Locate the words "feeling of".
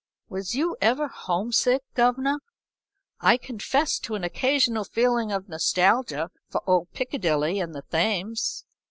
4.83-5.47